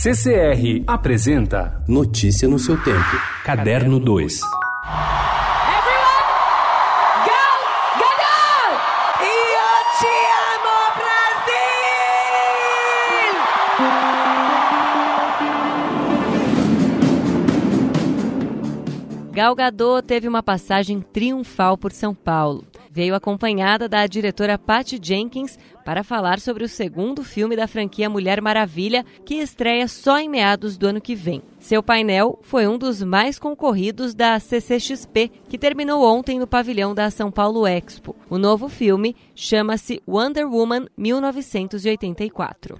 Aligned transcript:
CCR 0.00 0.84
apresenta 0.86 1.82
Notícia 1.88 2.46
no 2.46 2.56
seu 2.56 2.80
tempo. 2.80 3.20
Caderno 3.44 3.98
2. 3.98 4.40
Gal 19.32 19.54
Gadot 19.56 20.06
teve 20.06 20.28
uma 20.28 20.44
passagem 20.44 21.00
triunfal 21.00 21.76
por 21.76 21.90
São 21.90 22.14
Paulo. 22.14 22.64
Veio 22.98 23.14
acompanhada 23.14 23.88
da 23.88 24.04
diretora 24.08 24.58
Patty 24.58 24.98
Jenkins 25.00 25.56
para 25.84 26.02
falar 26.02 26.40
sobre 26.40 26.64
o 26.64 26.68
segundo 26.68 27.22
filme 27.22 27.54
da 27.54 27.68
franquia 27.68 28.10
Mulher 28.10 28.42
Maravilha, 28.42 29.06
que 29.24 29.36
estreia 29.36 29.86
só 29.86 30.18
em 30.18 30.28
meados 30.28 30.76
do 30.76 30.88
ano 30.88 31.00
que 31.00 31.14
vem. 31.14 31.40
Seu 31.60 31.80
painel 31.80 32.40
foi 32.42 32.66
um 32.66 32.76
dos 32.76 33.00
mais 33.00 33.38
concorridos 33.38 34.16
da 34.16 34.40
CCXP, 34.40 35.30
que 35.48 35.56
terminou 35.56 36.04
ontem 36.04 36.40
no 36.40 36.46
pavilhão 36.48 36.92
da 36.92 37.08
São 37.08 37.30
Paulo 37.30 37.68
Expo. 37.68 38.16
O 38.28 38.36
novo 38.36 38.68
filme 38.68 39.14
chama-se 39.32 40.02
Wonder 40.04 40.52
Woman 40.52 40.86
1984. 40.96 42.78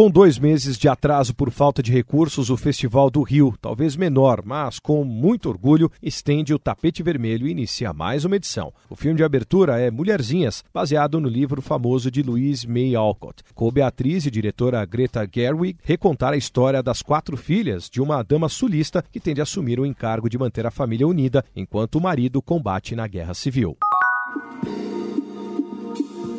Com 0.00 0.10
dois 0.10 0.38
meses 0.38 0.78
de 0.78 0.88
atraso 0.88 1.34
por 1.34 1.50
falta 1.50 1.82
de 1.82 1.92
recursos, 1.92 2.48
o 2.48 2.56
Festival 2.56 3.10
do 3.10 3.20
Rio, 3.20 3.52
talvez 3.60 3.96
menor, 3.96 4.40
mas 4.42 4.78
com 4.78 5.04
muito 5.04 5.50
orgulho, 5.50 5.92
estende 6.02 6.54
o 6.54 6.58
tapete 6.58 7.02
vermelho 7.02 7.46
e 7.46 7.50
inicia 7.50 7.92
mais 7.92 8.24
uma 8.24 8.36
edição. 8.36 8.72
O 8.88 8.96
filme 8.96 9.18
de 9.18 9.24
abertura 9.24 9.78
é 9.78 9.90
Mulherzinhas, 9.90 10.64
baseado 10.72 11.20
no 11.20 11.28
livro 11.28 11.60
famoso 11.60 12.10
de 12.10 12.22
Louise 12.22 12.66
May 12.66 12.94
Alcott. 12.94 13.42
Coube 13.54 13.82
a 13.82 13.88
atriz 13.88 14.24
e 14.24 14.30
diretora 14.30 14.82
Greta 14.86 15.28
Gerwig 15.30 15.76
recontar 15.84 16.32
a 16.32 16.38
história 16.38 16.82
das 16.82 17.02
quatro 17.02 17.36
filhas 17.36 17.90
de 17.90 18.00
uma 18.00 18.22
dama 18.22 18.48
sulista 18.48 19.04
que 19.12 19.20
tem 19.20 19.34
de 19.34 19.42
assumir 19.42 19.78
o 19.78 19.84
encargo 19.84 20.30
de 20.30 20.38
manter 20.38 20.64
a 20.64 20.70
família 20.70 21.06
unida 21.06 21.44
enquanto 21.54 21.96
o 21.96 22.00
marido 22.00 22.40
combate 22.40 22.96
na 22.96 23.06
guerra 23.06 23.34
civil. 23.34 23.76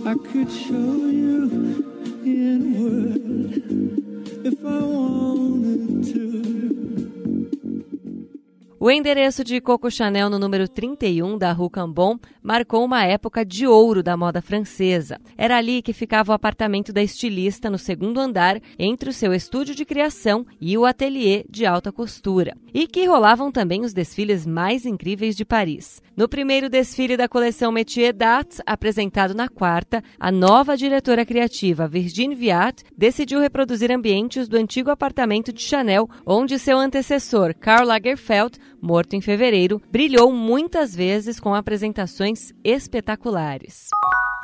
I 0.03 0.15
could 0.15 0.51
show 0.51 1.11
you 1.11 1.85
in 2.25 2.60
O 8.83 8.89
endereço 8.89 9.43
de 9.43 9.61
Coco 9.61 9.91
Chanel 9.91 10.27
no 10.27 10.39
número 10.39 10.67
31 10.67 11.37
da 11.37 11.51
Rue 11.51 11.69
Cambon 11.69 12.17
marcou 12.41 12.83
uma 12.83 13.05
época 13.05 13.45
de 13.45 13.67
ouro 13.67 14.01
da 14.01 14.17
moda 14.17 14.41
francesa. 14.41 15.19
Era 15.37 15.57
ali 15.57 15.83
que 15.83 15.93
ficava 15.93 16.31
o 16.31 16.33
apartamento 16.33 16.91
da 16.91 17.03
estilista 17.03 17.69
no 17.69 17.77
segundo 17.77 18.19
andar, 18.19 18.59
entre 18.79 19.11
o 19.11 19.13
seu 19.13 19.35
estúdio 19.35 19.75
de 19.75 19.85
criação 19.85 20.47
e 20.59 20.75
o 20.79 20.83
ateliê 20.83 21.45
de 21.47 21.63
alta 21.63 21.91
costura. 21.91 22.57
E 22.73 22.87
que 22.87 23.05
rolavam 23.05 23.51
também 23.51 23.81
os 23.81 23.93
desfiles 23.93 24.47
mais 24.47 24.83
incríveis 24.83 25.35
de 25.35 25.45
Paris. 25.45 26.01
No 26.17 26.27
primeiro 26.27 26.67
desfile 26.67 27.15
da 27.15 27.29
coleção 27.29 27.71
Métier 27.71 28.11
d'Art, 28.11 28.61
apresentado 28.65 29.35
na 29.35 29.47
quarta, 29.47 30.03
a 30.19 30.31
nova 30.31 30.75
diretora 30.75 31.23
criativa 31.23 31.87
Virginie 31.87 32.35
Viat 32.35 32.83
decidiu 32.97 33.39
reproduzir 33.39 33.91
ambientes 33.91 34.47
do 34.47 34.57
antigo 34.57 34.89
apartamento 34.89 35.53
de 35.53 35.61
Chanel, 35.61 36.09
onde 36.25 36.57
seu 36.57 36.79
antecessor 36.79 37.53
Karl 37.53 37.85
Lagerfeld 37.85 38.57
morto 38.81 39.15
em 39.15 39.21
fevereiro, 39.21 39.81
brilhou 39.91 40.33
muitas 40.33 40.95
vezes 40.95 41.39
com 41.39 41.53
apresentações 41.53 42.53
espetaculares. 42.63 43.87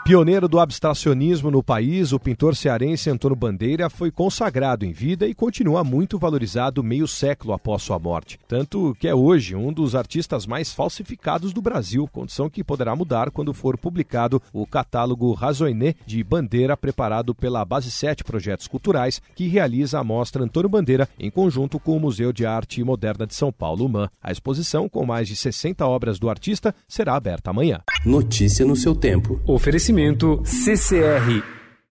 Pioneiro 0.08 0.48
do 0.48 0.58
abstracionismo 0.58 1.52
no 1.52 1.62
país, 1.62 2.14
o 2.14 2.20
pintor 2.20 2.56
cearense 2.56 3.10
Antônio 3.10 3.36
Bandeira 3.36 3.90
foi 3.90 4.10
consagrado 4.10 4.86
em 4.86 4.94
vida 4.94 5.28
e 5.28 5.34
continua 5.36 5.84
muito 5.84 6.18
valorizado 6.18 6.82
meio 6.82 7.06
século 7.06 7.52
após 7.52 7.82
sua 7.82 8.00
morte. 8.00 8.40
Tanto 8.48 8.96
que 9.02 9.10
é 9.10 9.14
hoje 9.14 9.54
um 9.54 9.74
dos 9.74 9.96
artistas 9.96 10.48
mais 10.48 10.72
falsificados 10.72 11.52
do 11.52 11.62
Brasil, 11.62 12.08
condição 12.08 12.50
que 12.50 12.64
poderá 12.64 12.96
mudar 12.96 13.32
quando 13.32 13.54
for 13.54 13.78
publicado 13.78 14.42
o 14.54 14.66
catálogo 14.66 15.34
Razoiné 15.34 15.94
de 16.06 16.24
Bandeira, 16.24 16.78
preparado 16.78 17.36
pela 17.36 17.66
Base 17.66 17.92
7 17.92 18.24
Projetos 18.24 18.66
Culturais, 18.66 19.22
que 19.36 19.50
realiza 19.50 20.00
a 20.00 20.06
mostra 20.06 20.42
Antônio 20.42 20.70
Bandeira 20.70 21.10
em 21.20 21.30
conjunto 21.30 21.82
com 21.82 21.98
o 21.98 22.00
Museu 22.00 22.32
de 22.32 22.46
Arte 22.46 22.82
Moderna 22.82 23.28
de 23.28 23.36
São 23.36 23.52
Paulo, 23.52 23.90
MAN. 23.90 24.10
A 24.24 24.32
exposição, 24.32 24.88
com 24.88 25.06
mais 25.06 25.28
de 25.28 25.36
60 25.36 25.86
obras 25.86 26.18
do 26.18 26.30
artista, 26.30 26.74
será 26.88 27.14
aberta 27.14 27.50
amanhã. 27.50 27.82
Notícia 28.06 28.66
no 28.66 28.76
seu 28.76 28.96
tempo. 28.96 29.40
Oferecimento 29.46 30.42
CCR 30.44 31.57